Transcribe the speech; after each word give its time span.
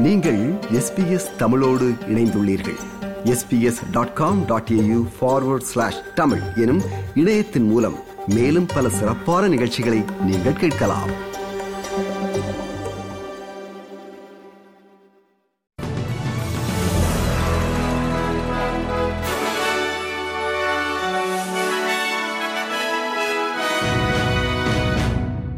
நீங்கள் 0.00 0.52
எஸ்பிஎஸ் 0.52 1.36
தமிழோடு 1.36 1.88
இணைந்துள்ளீர்கள். 2.08 2.78
SBS 3.24 3.90
dot 3.90 4.14
com 4.14 4.44
dot 4.44 4.68
AU 4.72 5.08
forward 5.20 5.60
slash 5.60 6.14
Tamil 6.14 6.40
எனும் 6.56 6.82
இணையத்தின் 7.14 7.62
மூலம் 7.62 7.98
மேலும் 8.26 8.66
பல 8.66 8.88
சிறப்பான 8.88 9.48
நிகழ்ச்சிகளை 9.48 10.04
நீங்கள் 10.24 10.52
கேட்கலாம். 10.52 11.10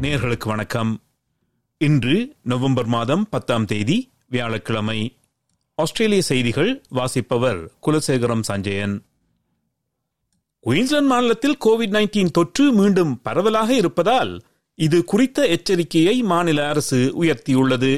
நேர்களுக்கு 0.01 0.45
வணக்கம். 0.45 1.01
இன்று 1.77 2.35
நவம்பர் 2.41 2.85
மாதம் 2.85 3.27
பத்தாம் 3.29 3.65
தேதி 3.65 4.11
வியாழக்கிழமை 4.33 5.17
ஆஸ்திரேலிய 5.75 6.21
செய்திகள் 6.21 6.83
வாசிப்பவர் 6.89 7.71
குலசேகரம் 7.85 8.41
சஞ்சயன். 8.41 8.95
குயின்ஸ்லாந்து 10.63 11.11
மாநிலத்தில் 11.11 11.57
கோவிட் 11.65 11.95
நைன்டீன் 11.97 12.31
தொற்று 12.31 12.71
மீண்டும் 12.71 13.21
பரவலாக 13.21 13.73
இருப்பதால் 13.73 14.41
இது 14.75 15.03
குறித்த 15.03 15.47
எச்சரிக்கையை 15.47 16.23
மாநில 16.23 16.67
அரசு 16.67 16.99
உயர்த்தியுள்ளது. 17.23 17.93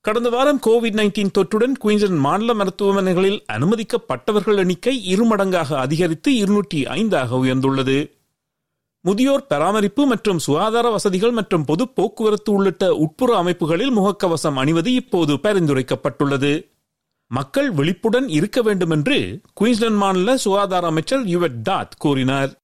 கடந்த 0.00 0.28
வாரம் 0.28 0.60
கோவிட் 0.66 0.98
நைன்டீன் 1.00 1.34
தொற்றுடன் 1.38 1.76
குயின்ஸ்லாந்து 1.84 2.24
மாநில 2.26 2.54
மருத்துவமனைகளில் 2.54 3.40
அனுமதிக்கப்பட்டவர்கள் 3.52 4.56
எண்ணிக்கை 4.56 4.94
இருமடங்காக 5.14 5.76
அதிகரித்து 5.76 6.34
இருநூற்றி 6.34 6.82
ஐந்தாக 6.82 7.38
உயர்ந்துள்ளது. 7.44 7.98
முதியோர் 9.06 9.46
பராமரிப்பு 9.46 10.06
மற்றும் 10.06 10.38
சுகாதார 10.38 10.90
வசதிகள் 10.90 11.30
மற்றும் 11.30 11.64
பொது 11.64 11.88
போக்குவரத்து 11.88 12.52
உள்ளிட்ட 12.52 12.94
உட்புற 12.94 13.36
அமைப்புகளில் 13.36 13.96
முகக்கவசம் 13.96 14.54
அணிவது 14.54 14.92
இப்போது 14.92 15.34
பரிந்துரைக்கப்பட்டுள்ளது. 15.34 16.70
மக்கள் 17.26 17.70
விழிப்புடன் 17.70 18.28
இருக்க 18.28 18.62
வேண்டும் 18.62 18.90
என்று 18.90 19.40
குயின்ஸ்லாந்து 19.60 19.96
மாநில 19.96 20.36
சுகாதார 20.36 20.86
அமைச்சர் 20.86 21.24
யுவட் 21.24 21.62
தாத் 21.62 21.94
கூறினார். 21.98 22.56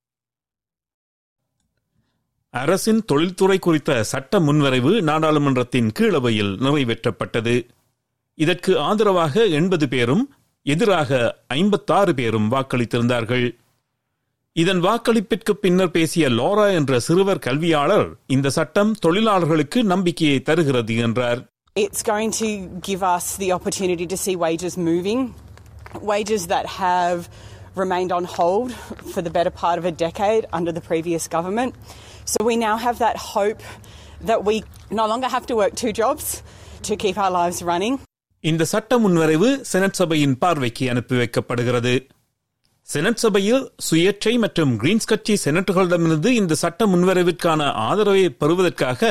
அரசின் 2.50 3.04
தொழில்துறை 3.04 3.58
குறித்த 3.58 4.02
சட்ட 4.02 4.40
முன்வரைவு 4.40 5.00
நாடாளுமன்றத்தின் 5.00 5.90
கீழவையில் 5.98 6.56
நிறைவேற்றப்பட்டது. 6.58 7.68
இதற்கு 8.34 8.78
ஆதரவாக 8.78 9.44
எண்பது 9.44 9.88
பேரும் 9.88 10.34
எதிராக 10.62 11.38
ஐம்பத்தாறு 11.46 12.14
பேரும் 12.14 12.50
வாக்களித்திருந்தார்கள். 12.50 13.60
இதன் 14.55 14.81
வாக்களிப்பிற்கு 14.85 15.53
பின்னர் 15.63 15.91
பேசிய 15.91 16.29
லோரா 16.37 16.65
என்ற 16.77 16.99
சிறுவர் 17.07 17.43
கல்வியாளர் 17.47 18.07
இந்த 18.35 18.49
சட்டம் 18.49 18.93
தொழிலாளர்களுக்கு 19.05 19.81
நம்பிக்கையை 19.93 20.39
தருகிறது 20.49 20.95
என்றார் 21.07 21.41
It's 21.75 22.01
going 22.03 22.31
to 22.33 22.47
give 22.81 23.01
us 23.07 23.25
the 23.37 23.49
opportunity 23.51 24.05
to 24.07 24.17
see 24.17 24.33
wages 24.37 24.75
moving, 24.87 25.19
wages 26.11 26.43
that 26.47 26.65
have 26.77 27.19
remained 27.75 28.11
on 28.11 28.23
hold 28.27 28.69
for 29.11 29.21
the 29.21 29.33
better 29.37 29.53
part 29.53 29.77
of 29.77 29.85
a 29.85 29.93
decade 29.97 30.45
under 30.51 30.71
the 30.71 30.81
previous 30.81 31.25
government. 31.27 31.71
So 32.25 32.37
we 32.49 32.55
now 32.59 32.75
have 32.77 32.97
that 32.99 33.17
hope 33.27 33.61
that 34.21 34.41
we 34.43 34.55
no 34.91 35.05
longer 35.05 35.27
have 35.27 35.45
to 35.45 35.55
work 35.55 35.75
two 35.75 35.93
jobs 35.93 36.25
to 36.83 36.95
keep 36.95 37.17
our 37.17 37.33
lives 37.39 37.59
running. 37.63 37.95
இந்த 38.43 38.65
சட்ட 38.65 38.97
முன்வரைவு 39.03 39.51
senate 39.71 39.99
சபையின் 40.01 40.35
பார்வைக்கு 40.37 40.85
அனுப்பி 40.89 41.15
வைக்கப்படுகிறது 41.15 41.93
senate 42.88 43.16
சபையில் 43.16 43.62
சுயேட்சை 43.78 44.38
மற்றும் 44.38 44.72
Green's 44.76 45.06
கட்சி 45.06 45.34
செனட்டுகளிடமிருந்து 45.44 46.30
இந்த 46.32 46.54
சட்ட 46.54 46.86
முன்வரைவிற்கான 46.86 47.60
ஆதரவை 47.88 48.24
பெறுவதற்காக 48.40 49.10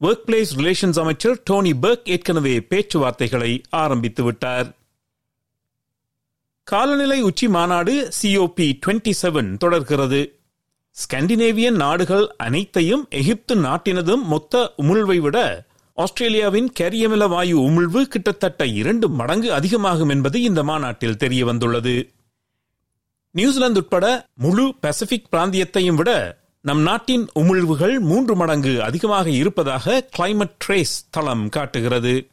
ஒர்க் 0.00 0.24
பிளேஸ் 0.26 0.52
ரிலேஷன்ஸ் 0.56 0.98
அமைச்சர் 0.98 1.38
டோனி 1.44 1.72
பர்க் 1.74 2.08
ஏற்கனவே 2.08 2.54
பேச்சுவார்த்தைகளை 2.70 3.52
ஆரம்பித்து 3.82 4.22
விட்டார். 4.24 4.68
காலநிலை 6.66 7.18
உச்சி 7.20 7.46
மாநாடு 7.48 7.94
சிஓபி 8.18 8.66
டுவெண்டி 8.82 9.12
செவன் 9.22 9.50
தொடர்கிறது. 9.56 10.20
ஸ்கண்டினேவியன் 10.96 11.76
நாடுகள் 11.76 12.26
அனைத்தையும் 12.36 13.04
எகிப்து 13.10 13.54
நாட்டினதும் 13.62 14.22
மொத்த 14.24 14.54
உமிழ்வை 14.82 15.18
விட 15.20 15.38
ஆஸ்திரேலியாவின் 15.98 16.68
கரியமில 16.80 17.24
வாயு 17.28 17.56
உமிழ்வு 17.60 18.00
கிட்டத்தட்ட 18.04 18.66
இரண்டு 18.80 19.08
மடங்கு 19.18 19.52
அதிகமாகும் 19.52 20.08
என்பது 20.08 20.38
இந்த 20.42 20.62
மாநாட்டில் 20.62 21.16
தெரிய 21.16 21.44
வந்துள்ளது 21.44 21.94
நியூசிலாந்து 23.36 23.80
உட்பட 23.80 24.06
முழு 24.34 24.74
பசிபிக் 24.80 25.26
பிராந்தியத்தையும் 25.32 25.94
விட 25.94 26.38
நம் 26.60 26.80
நாட்டின் 26.80 27.28
உமிழ்வுகள் 27.34 27.98
மூன்று 27.98 28.36
மடங்கு 28.36 28.82
அதிகமாக 28.82 29.30
இருப்பதாக 29.30 30.08
கிளைமேட் 30.18 30.54
ட்ரேஸ் 30.64 30.94
தளம் 31.10 31.48
காட்டுகிறது. 31.48 32.30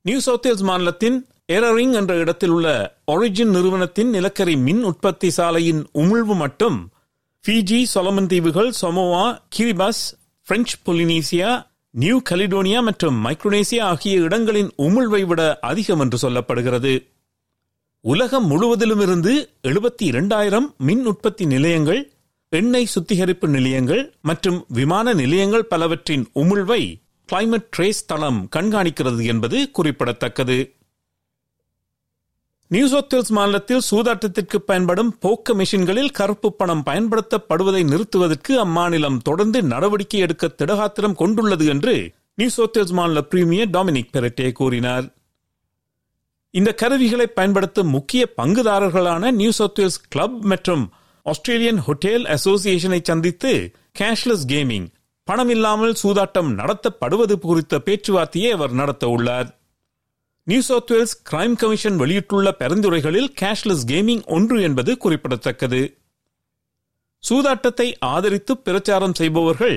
நியூ 0.00 0.18
சவுத் 0.18 0.60
மாநிலத்தின் 0.60 1.28
ஏரரிங் 1.52 1.92
என்ற 1.92 2.14
இடத்தில் 2.14 2.50
உள்ள 2.50 2.96
ஒரிஜின் 3.06 3.50
நிறுவனத்தின் 3.50 4.10
நிலக்கரி 4.10 4.56
மின் 4.56 4.82
உற்பத்தி 4.84 5.30
சாலையின் 5.30 5.86
உமிழ்வு 5.94 6.34
மட்டும் 6.34 6.92
பிஜி 7.48 7.84
சொலமன் 7.94 8.26
தீவுகள் 8.26 8.72
Samoa 8.80 9.24
Kiribati 9.56 10.04
French 10.42 10.76
Polynesia 10.86 11.66
New 11.90 12.22
Caledonia 12.30 12.82
மற்றும் 12.82 13.24
மைக்ரோனேசியா 13.24 13.82
ஆகிய 13.82 14.16
இடங்களின் 14.16 14.70
உமிழ்வை 14.78 15.26
விட 15.26 15.58
அதிகம் 15.58 16.00
என்று 16.00 16.18
சொல்லப்படுகிறது. 16.28 16.94
உலகம் 18.04 18.46
முழுவதிலும் 18.46 19.00
இருந்து 19.00 19.50
எழுபத்தி 19.62 20.02
இரண்டாயிரம் 20.02 20.74
மின் 20.78 21.06
உற்பத்தி 21.06 21.46
நிலையங்கள் 21.46 22.12
எண்ணெய் 22.48 22.86
சுத்திகரிப்பு 22.86 23.48
நிலையங்கள் 23.48 24.14
மற்றும் 24.22 24.64
விமான 24.68 25.12
நிலையங்கள் 25.12 25.64
பலவற்றின் 25.64 26.26
உமிழ்வை 26.34 27.00
கிளைமேட் 27.32 27.70
ட்ரேஸ் 27.76 28.04
தளம் 28.06 28.48
கண்காணிக்கிறது 28.56 29.24
என்பது 29.24 29.70
குறிப்பிடத்தக்கது. 29.70 30.76
நியூ 32.68 32.86
சவுத்வேல்ஸ் 32.86 33.28
மாநிலத்தில் 33.28 33.80
சூதாட்டத்திற்கு 33.90 34.56
பயன்படும் 34.56 35.18
போக்க 35.18 35.54
மெஷின்களில் 35.54 36.10
கருப்பு 36.10 36.52
பணம் 36.52 36.82
பயன்படுத்தப்படுவதை 36.86 37.84
நிறுத்துவதற்கு 37.84 38.64
அம்மாநிலம் 38.64 39.18
தொடர்ந்து 39.18 39.62
நடவடிக்கை 39.62 40.20
எடுக்க 40.20 40.54
திடகாத்திரம் 40.58 41.14
கொண்டுள்ளது 41.14 41.66
என்று 41.66 42.10
நியூ 42.34 42.50
சவுத்வேல்ஸ் 42.56 42.92
மாநில 42.92 43.22
பிரீமியர் 43.22 43.70
டாமினிக் 43.70 44.12
பெரட்டே 44.12 44.52
கூறினார். 44.52 45.13
இந்த 46.54 46.74
கருவிகளை 46.74 47.26
பயன்படுத்தும் 47.26 47.88
முக்கிய 47.88 48.32
பங்குதாரர்களான 48.36 49.30
நியூ 49.30 49.52
சவுத்வேல்ஸ் 49.58 50.02
கிளப் 50.08 50.36
மற்றும் 50.42 50.84
ஆஸ்திரேலியன் 51.26 51.78
ஹோட்டல் 51.78 52.24
அசோசியேஷனை 52.24 53.00
சந்தித்து 53.02 53.52
கேஷ்லெஸ் 53.98 54.46
கேமிங் 54.46 54.86
பணம் 55.28 55.48
இல்லாமல் 55.48 55.94
சூதாட்டம் 56.02 56.50
நடத்தப்படுவது 56.54 57.38
குறித்த 57.38 57.78
பேச்சுவார்த்தையை 57.78 58.50
அவர் 58.50 58.72
நடத்த 58.72 59.08
உள்ளார். 59.08 59.48
New 60.46 60.60
South 60.60 60.90
Wales 60.90 61.16
crime 61.30 61.56
commission 61.56 61.96
வெளியிட்டுள்ள 61.96 62.48
பரிந்துரைகளில் 62.58 63.28
கேஷ்லெஸ் 63.40 63.84
கேமிங் 63.86 64.24
ஒன்று 64.26 64.62
என்பது 64.62 64.98
குறிப்பிடத்தக்கது. 64.98 65.82
சூதாட்டத்தை 67.22 67.88
ஆதரித்து 67.98 68.58
பிரச்சாரம் 68.58 69.14
செய்பவர்கள் 69.14 69.76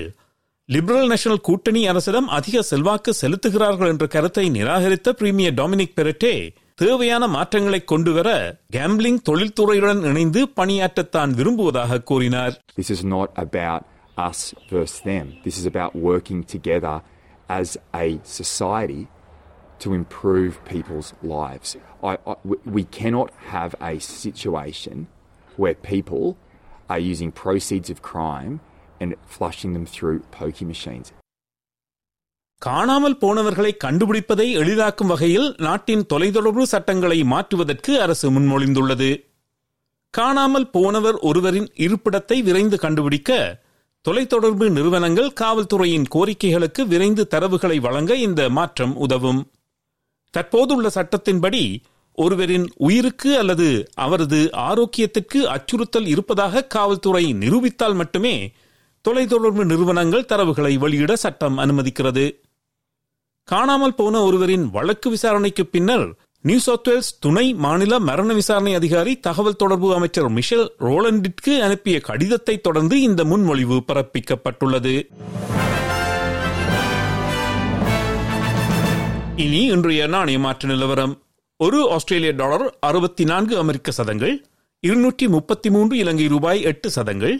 லிபரல் 0.69 1.07
நேஷனல் 1.07 1.41
கூட்டணி 1.41 1.87
அரசிடம் 1.87 2.27
அதிக 2.27 2.61
செல்வாக்கு 2.61 3.11
செலுத்துகிறார்கள் 3.21 3.87
என்ற 3.87 4.05
கருத்தை 4.07 4.45
நிராகரித்த 4.49 5.09
பிரீமியர் 5.09 5.53
டாமினிக் 5.53 5.95
பெரட்டே 5.95 6.33
தேவையான 6.76 7.26
மாற்றங்களை 7.26 7.80
கொண்டுவர 7.84 8.28
கேம்பிளிங் 8.76 9.19
தொழில்துறையுடன் 9.28 10.03
இணைந்து 10.10 10.42
பணியாற்றத்தான் 10.56 11.32
விரும்புவதாக 11.38 12.00
கூறினார் 12.10 12.54
This 12.78 12.91
is 12.97 13.03
not 13.16 13.30
about 13.47 13.82
us 14.28 14.41
versus 14.70 15.00
them. 15.10 15.26
This 15.44 15.56
is 15.60 15.66
about 15.72 15.92
working 16.10 16.41
together 16.54 16.94
as 17.60 17.69
a 18.04 18.08
society 18.41 19.03
to 19.78 19.92
improve 19.92 20.53
people's 20.64 21.10
lives. 21.38 21.70
I, 22.03 22.19
I, 22.26 22.34
we 22.76 22.84
cannot 22.98 23.30
have 23.54 23.75
a 23.80 23.98
situation 23.98 24.97
where 25.56 25.75
people 25.92 26.25
are 26.88 26.98
using 27.12 27.30
proceeds 27.32 27.91
of 27.91 28.00
crime 28.03 28.54
and 29.00 29.14
flushing 29.26 29.72
them 29.72 29.86
through 29.86 30.20
pokey 30.30 30.64
machines. 30.64 31.09
காணாமல் 32.61 33.17
போனவர்களை 33.17 33.71
கண்டுபிடிப்பதை 33.83 34.51
எளிதாக்கும் 34.51 35.07
வகையில் 35.07 35.55
நாட்டின் 35.57 36.05
தொலைதொடர்பு 36.13 36.63
சட்டங்களை 36.63 37.23
மாற்றுவதற்கு 37.23 38.01
அரசு 38.01 38.31
முன்மொழிந்துள்ளது. 38.31 39.09
காணாமல் 40.09 40.69
போனவர் 40.69 41.15
ஒருவரின் 41.15 41.69
இருப்பிடத்தை 41.75 42.43
விரைந்து 42.43 42.77
கண்டுபிடிக்க 42.77 43.61
தொலைத்தொடர்பு 44.05 44.69
நிறுவனங்கள் 44.69 45.29
காவல்துறையின் 45.41 46.07
கோரிக்கைகளுக்கு 46.15 46.87
விரைந்து 46.87 47.27
தரவுகளை 47.35 47.77
வழங்க 47.79 48.15
இந்த 48.15 48.49
மாற்றம் 48.49 48.95
உதவும். 48.95 49.51
தற்போதுள்ள 50.31 50.89
சட்டத்தின்படி 50.95 51.79
ஒருவரின் 52.13 52.67
உயிருக்கு 52.77 53.37
அல்லது 53.37 53.89
அவரது 53.93 54.49
ஆரோக்கியத்திற்கு 54.53 55.39
அச்சுறுத்தல் 55.55 56.07
இருப்பதாக 56.07 56.63
காவல்துறை 56.65 57.33
நிரூபித்தால் 57.33 57.93
மட்டுமே 57.93 58.35
தொலைத்தொடர்பு 59.05 59.63
நிறுவனங்கள் 59.65 60.29
தரவுகளை 60.29 60.77
வெளியிட 60.77 61.15
சட்டம் 61.15 61.57
அனுமதிக்கிறது. 61.57 62.25
காணாமல் 63.47 63.96
போன 63.96 64.22
ஒருவரின் 64.22 64.70
வழக்கு 64.70 65.09
விசாரணைக்கு 65.09 65.66
பின்னர் 65.66 66.08
நியூ 66.41 66.59
சவுத்வேல்ஸ் 66.66 67.11
துணை 67.20 67.53
மாநில 67.53 67.99
மரண 67.99 68.34
விசாரணை 68.34 68.73
அதிகாரி 68.73 69.20
தகவல் 69.20 69.55
தொடர்பு 69.55 69.94
அமைச்சர் 69.96 70.29
மிஷல் 70.29 70.66
ரோலண்டிற்கு 70.79 71.59
அனுப்பிய 71.59 71.99
கடிதத்தை 71.99 72.61
தொடர்ந்து 72.61 73.02
இந்த 73.02 73.23
முன்மொழிவு 73.23 73.78
பிறப்பிக்கப்பட்டுள்ளது. 73.88 74.94
இனி 79.35 79.66
இன்றைய 79.66 80.08
நாணய 80.08 80.40
மாற்று 80.40 80.67
நிலவரம். 80.70 81.22
ஒரு 81.58 81.91
ஆஸ்திரேலிய 81.91 82.32
டாலர் 82.32 82.78
அறுபத்தி 82.79 83.23
நான்கு 83.23 83.58
அமெரிக்க 83.58 83.91
சதங்கள் 83.91 84.46
இருநூற்றி 84.79 85.28
முப்பத்தி 85.28 85.70
மூன்று 85.70 85.97
இலங்கை 85.97 86.28
ரூபாய் 86.28 86.61
எட்டு 86.61 86.90
சதங்கள் 86.91 87.35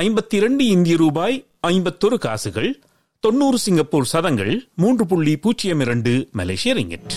ஐம்பத்தி 0.00 0.34
இரண்டு 0.34 0.66
இந்திய 0.66 0.96
ரூபாய் 0.96 1.46
ஐம்பத்தொரு 1.60 2.18
காசுகள் 2.18 2.70
தொன்னூறு 3.20 3.58
சிங்கப்பூர் 3.58 4.04
சதங்கள் 4.04 4.68
மூன்று 4.74 5.06
புள்ளி 5.06 5.36
பூஜ்ஜியம் 5.36 5.80
இரண்டு 5.80 6.28
மலேசிய 6.32 6.74
ரிங்கிட். 6.74 7.14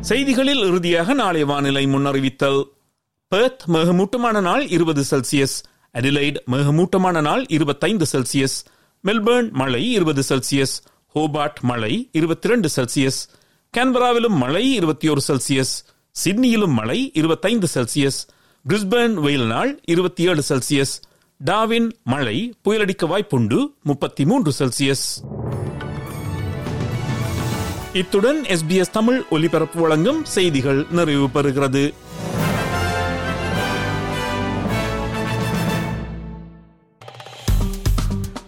செய்திகளில் 0.00 0.62
இறுதியாக 0.62 1.12
நாளை 1.12 1.44
வானிலை 1.44 1.86
முன்னறிவித்தல். 1.86 2.60
பெர்த் 3.28 3.62
மிகமூட்டமான 3.66 4.40
நாள் 4.40 4.68
இருபது 4.68 5.04
செல்சியஸ் 5.10 5.56
அடிலைட் 5.94 6.36
மிகமூட்டமான 6.50 7.20
நாள் 7.20 7.46
இருபத்தைந்து 7.48 8.06
செல்சியஸ் 8.12 8.56
மெல்பர்ன் 9.04 9.50
மழை 9.50 9.92
இருபது 9.92 10.22
செல்சியஸ் 10.28 10.74
ஹோபார்ட் 11.14 11.60
மழை 11.60 12.08
இருபத்தி 12.12 12.48
ரெண்டு 12.48 12.68
செல்சியஸ் 12.76 13.20
கேன்பராவிலும் 13.74 14.36
மழை 14.36 14.74
இருபத்தி 14.74 15.08
ஒரு 15.08 15.20
செல்சியஸ் 15.28 15.74
சிட்னியிலும் 16.24 16.74
மழை 16.74 17.10
இருபத்தைந்து 17.14 17.68
செல்சியஸ் 17.74 18.20
பிரிஸ்பேர்ன் 18.68 19.14
வெயில் 19.14 19.46
நாள் 19.46 19.80
இருபத்தி 19.84 20.22
ஏழு 20.22 20.42
செல்சியஸ் 20.48 20.94
டாவின் 21.44 21.90
மழை 22.04 22.54
புயலடிக்க 22.64 23.06
வாய்ப்புண்டு 23.06 23.66
முப்பத்தி 23.82 24.24
மூன்று 24.24 24.52
செல்சியஸ். 24.58 25.02
இத்துடன் 27.92 28.42
எஸ்பிஎஸ் 28.42 28.90
தமிழ் 28.92 29.22
ஒலிபரப்பு 29.30 29.80
வழங்கும் 29.80 30.24
செய்திகள் 30.24 30.86
நிறைவு 30.90 31.26
பெறுகிறது. 31.26 31.94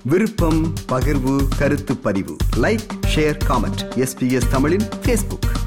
விருப்பம் 0.02 0.72
பகிர்வு 0.88 1.48
கருத்து 1.58 1.96
பதிவு. 1.96 2.36
லைக் 2.56 2.88
ஷேர் 3.14 3.38
காமெண்ட் 3.48 3.88
எஸ்பிஎஸ் 3.96 4.48
தமிழின் 4.50 4.88
ஃபேஸ்புக் 5.02 5.57